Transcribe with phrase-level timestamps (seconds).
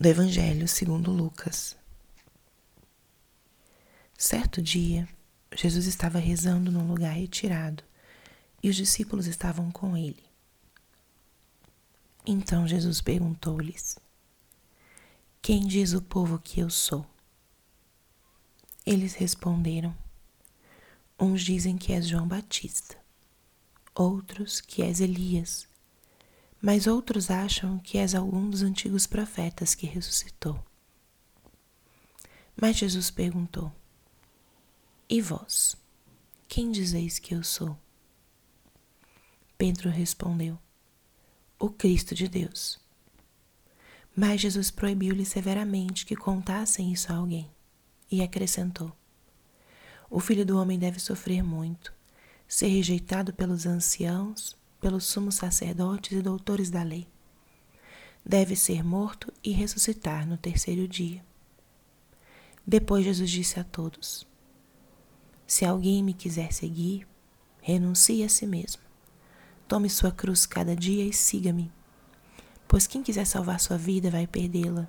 [0.00, 1.76] do Evangelho segundo Lucas.
[4.16, 5.06] Certo dia,
[5.54, 7.84] Jesus estava rezando num lugar retirado
[8.62, 10.24] e os discípulos estavam com ele.
[12.24, 13.98] Então Jesus perguntou-lhes:
[15.42, 17.04] Quem diz o povo que eu sou?
[18.86, 19.94] Eles responderam:
[21.18, 22.96] Uns dizem que és João Batista,
[23.94, 25.69] outros que és Elias
[26.60, 30.62] mas outros acham que és algum dos antigos profetas que ressuscitou.
[32.60, 33.72] Mas Jesus perguntou:
[35.08, 35.74] E vós?
[36.46, 37.78] Quem dizeis que eu sou?
[39.56, 40.58] Pedro respondeu:
[41.58, 42.78] O Cristo de Deus.
[44.14, 47.50] Mas Jesus proibiu-lhe severamente que contassem isso a alguém
[48.10, 48.94] e acrescentou:
[50.10, 51.94] O filho do homem deve sofrer muito,
[52.46, 57.06] ser rejeitado pelos anciãos pelos sumos sacerdotes e doutores da lei.
[58.24, 61.24] Deve ser morto e ressuscitar no terceiro dia.
[62.66, 64.26] Depois Jesus disse a todos:
[65.46, 67.06] Se alguém me quiser seguir,
[67.60, 68.82] renuncie a si mesmo.
[69.66, 71.72] Tome sua cruz cada dia e siga-me.
[72.66, 74.88] Pois quem quiser salvar sua vida vai perdê-la,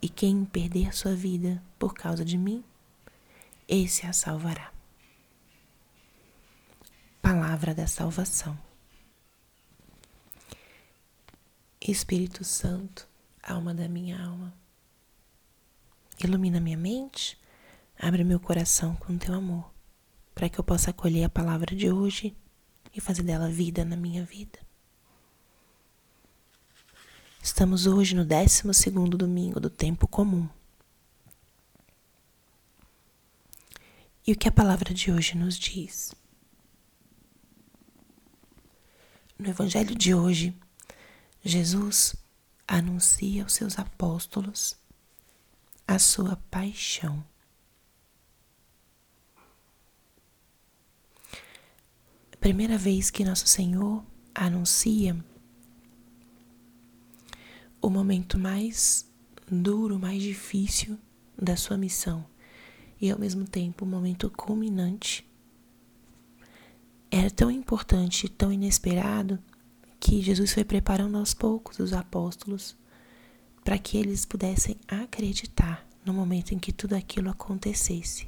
[0.00, 2.64] e quem perder sua vida por causa de mim,
[3.68, 4.72] esse a salvará.
[7.20, 8.71] Palavra da salvação.
[11.90, 13.08] Espírito Santo,
[13.42, 14.54] alma da minha alma,
[16.22, 17.36] ilumina minha mente,
[17.98, 19.68] abre meu coração com teu amor,
[20.32, 22.36] para que eu possa acolher a palavra de hoje
[22.94, 24.60] e fazer dela vida na minha vida.
[27.42, 30.48] Estamos hoje no 12 domingo do tempo comum.
[34.24, 36.14] E o que a palavra de hoje nos diz?
[39.36, 40.56] No evangelho de hoje,
[41.44, 42.14] Jesus
[42.68, 44.76] anuncia aos seus apóstolos
[45.86, 47.24] a sua paixão.
[52.38, 54.04] Primeira vez que Nosso Senhor
[54.34, 55.16] anuncia
[57.80, 59.10] o momento mais
[59.50, 60.96] duro, mais difícil
[61.36, 62.24] da sua missão
[63.00, 65.28] e ao mesmo tempo o momento culminante.
[67.10, 69.42] Era tão importante, tão inesperado
[70.02, 72.76] que Jesus foi preparando aos poucos os apóstolos
[73.62, 78.26] para que eles pudessem acreditar no momento em que tudo aquilo acontecesse.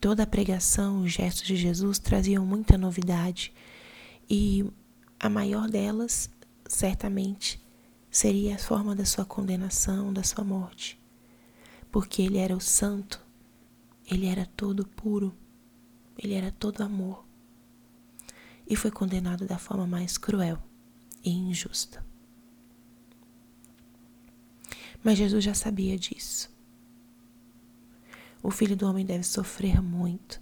[0.00, 3.54] Toda a pregação, os gestos de Jesus traziam muita novidade
[4.28, 4.68] e
[5.20, 6.28] a maior delas,
[6.66, 7.64] certamente,
[8.10, 11.00] seria a forma da sua condenação, da sua morte.
[11.92, 13.24] Porque ele era o santo,
[14.10, 15.32] ele era todo puro,
[16.18, 17.27] ele era todo amor
[18.68, 20.62] e foi condenado da forma mais cruel
[21.24, 22.04] e injusta.
[25.02, 26.50] Mas Jesus já sabia disso.
[28.42, 30.40] O filho do homem deve sofrer muito,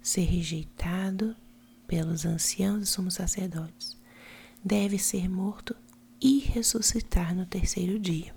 [0.00, 1.36] ser rejeitado
[1.86, 3.96] pelos anciãos e sumos sacerdotes,
[4.64, 5.76] deve ser morto
[6.20, 8.34] e ressuscitar no terceiro dia.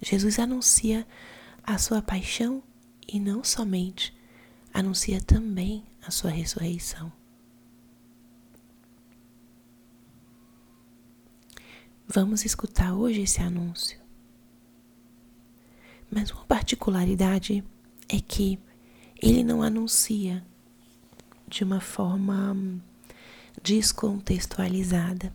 [0.00, 1.06] Jesus anuncia
[1.62, 2.62] a sua paixão
[3.06, 4.14] e não somente,
[4.72, 7.12] anuncia também a sua ressurreição.
[12.06, 13.98] Vamos escutar hoje esse anúncio.
[16.10, 17.64] Mas uma particularidade
[18.08, 18.58] é que
[19.20, 20.44] ele não anuncia
[21.48, 22.54] de uma forma
[23.62, 25.34] descontextualizada.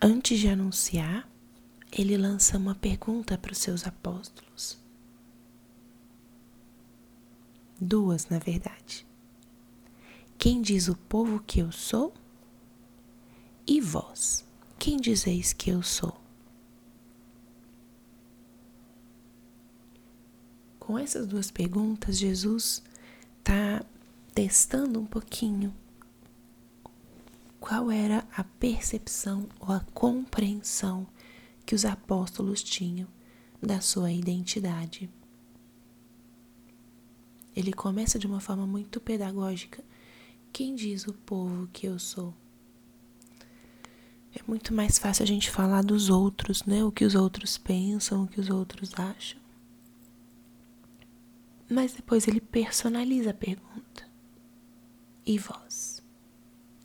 [0.00, 1.28] Antes de anunciar,
[1.90, 4.78] ele lança uma pergunta para os seus apóstolos.
[7.80, 9.06] Duas, na verdade.
[10.38, 12.14] Quem diz o povo que eu sou?
[13.66, 14.44] E vós?
[14.78, 16.14] Quem dizeis que eu sou?
[20.78, 22.82] Com essas duas perguntas, Jesus
[23.38, 23.84] está
[24.34, 25.74] testando um pouquinho
[27.58, 31.06] qual era a percepção ou a compreensão
[31.64, 33.08] que os apóstolos tinham
[33.62, 35.08] da sua identidade.
[37.56, 39.82] Ele começa de uma forma muito pedagógica.
[40.52, 42.34] Quem diz o povo que eu sou?
[44.34, 46.82] É muito mais fácil a gente falar dos outros, né?
[46.82, 49.40] O que os outros pensam, o que os outros acham.
[51.70, 54.08] Mas depois ele personaliza a pergunta.
[55.24, 56.02] E vós?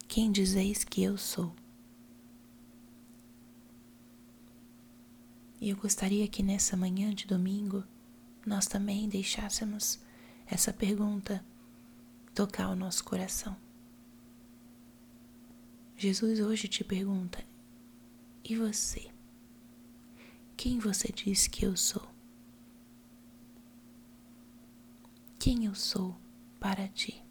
[0.07, 1.53] Quem dizeis que eu sou?
[5.59, 7.83] E eu gostaria que nessa manhã de domingo
[8.45, 9.99] nós também deixássemos
[10.47, 11.43] essa pergunta
[12.33, 13.57] tocar o nosso coração.
[16.01, 17.43] Jesus hoje te pergunta:
[18.41, 19.11] E você?
[20.55, 22.07] Quem você diz que eu sou?
[25.37, 26.15] Quem eu sou
[26.57, 27.21] para ti?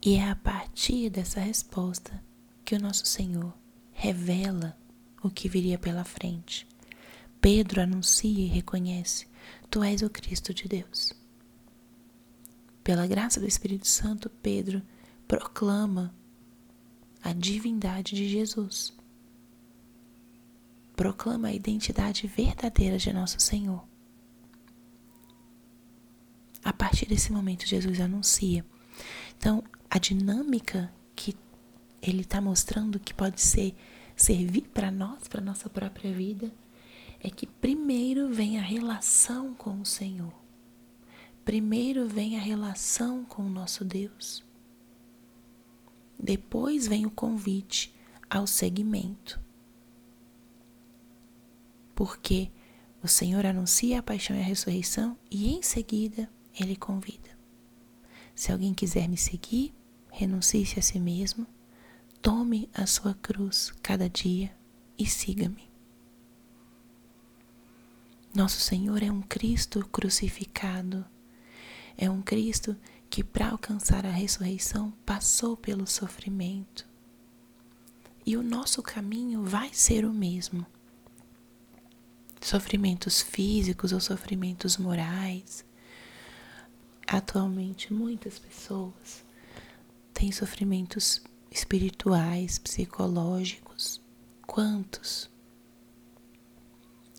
[0.00, 2.22] E é a partir dessa resposta
[2.64, 3.52] que o nosso Senhor
[3.90, 4.78] revela
[5.20, 6.64] o que viria pela frente.
[7.40, 9.26] Pedro anuncia e reconhece:
[9.68, 11.19] Tu és o Cristo de Deus.
[12.90, 14.82] Pela graça do Espírito Santo, Pedro
[15.28, 16.12] proclama
[17.22, 18.92] a divindade de Jesus.
[20.96, 23.86] Proclama a identidade verdadeira de nosso Senhor.
[26.64, 28.66] A partir desse momento, Jesus anuncia.
[29.38, 31.36] Então, a dinâmica que
[32.02, 33.72] ele está mostrando que pode ser
[34.16, 36.52] servir para nós, para nossa própria vida,
[37.20, 40.39] é que primeiro vem a relação com o Senhor.
[41.50, 44.40] Primeiro vem a relação com o nosso Deus.
[46.16, 47.92] Depois vem o convite
[48.30, 49.40] ao seguimento.
[51.92, 52.52] Porque
[53.02, 57.36] o Senhor anuncia a paixão e a ressurreição e em seguida ele convida.
[58.32, 59.74] Se alguém quiser me seguir,
[60.12, 61.48] renuncie-se a si mesmo,
[62.22, 64.56] tome a sua cruz cada dia
[64.96, 65.68] e siga-me.
[68.32, 71.04] Nosso Senhor é um Cristo crucificado,
[72.00, 72.74] é um Cristo
[73.10, 76.88] que, para alcançar a ressurreição, passou pelo sofrimento.
[78.24, 80.64] E o nosso caminho vai ser o mesmo.
[82.40, 85.62] Sofrimentos físicos ou sofrimentos morais.
[87.06, 89.22] Atualmente, muitas pessoas
[90.14, 94.00] tem sofrimentos espirituais, psicológicos.
[94.46, 95.28] Quantos?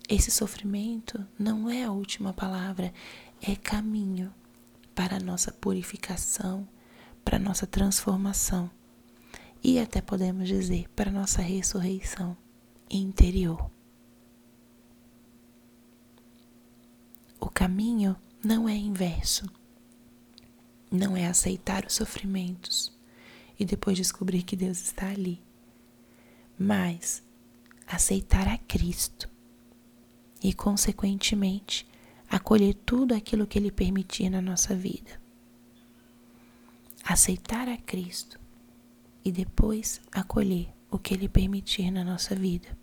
[0.08, 2.92] Esse sofrimento não é a última palavra,
[3.40, 4.34] é caminho
[4.94, 6.68] para a nossa purificação,
[7.24, 8.70] para a nossa transformação.
[9.62, 12.36] E até podemos dizer para a nossa ressurreição
[12.90, 13.70] interior.
[17.40, 19.46] O caminho não é inverso.
[20.90, 22.92] Não é aceitar os sofrimentos
[23.58, 25.40] e depois descobrir que Deus está ali,
[26.58, 27.22] mas
[27.86, 29.30] aceitar a Cristo.
[30.42, 31.86] E, consequentemente,
[32.32, 35.20] acolher tudo aquilo que Ele permitir na nossa vida.
[37.04, 38.40] Aceitar a Cristo
[39.22, 42.76] e depois acolher o que Ele permitir na nossa vida.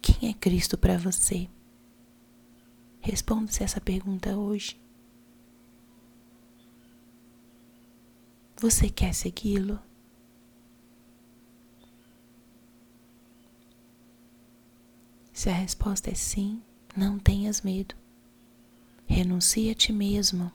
[0.00, 1.48] Quem é Cristo para você?
[3.00, 4.80] Responda-se essa pergunta hoje.
[8.56, 9.80] Você quer segui-lo?
[15.32, 16.62] Se a resposta é sim,
[16.96, 17.94] não tenhas medo.
[19.06, 20.50] Renuncia a ti mesmo.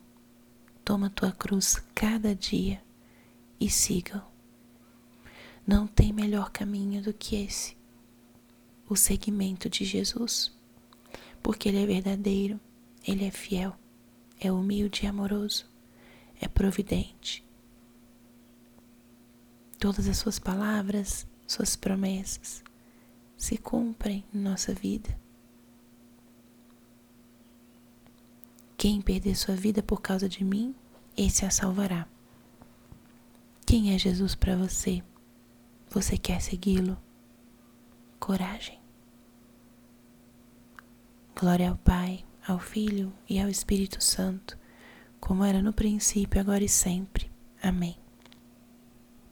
[0.84, 2.82] Toma tua cruz cada dia
[3.60, 4.22] e siga-o.
[5.66, 7.76] Não tem melhor caminho do que esse
[8.88, 10.52] o seguimento de Jesus,
[11.42, 12.60] porque Ele é verdadeiro,
[13.04, 13.76] Ele é fiel,
[14.40, 15.66] é humilde e amoroso,
[16.40, 17.44] é providente,
[19.80, 22.64] todas as suas palavras, suas promessas
[23.38, 25.20] se cumprem em nossa vida.
[28.86, 30.76] Quem perder sua vida por causa de mim,
[31.18, 32.08] esse a salvará.
[33.66, 35.02] Quem é Jesus para você?
[35.90, 36.96] Você quer segui-lo?
[38.20, 38.80] Coragem.
[41.36, 44.56] Glória ao Pai, ao Filho e ao Espírito Santo,
[45.20, 47.32] como era no princípio, agora e sempre.
[47.64, 47.98] Amém.